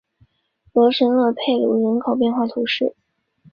[0.73, 2.95] 罗什勒佩鲁人口变化图示